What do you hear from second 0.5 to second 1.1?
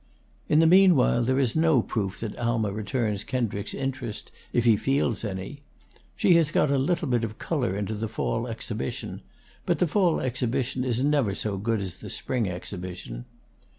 the mean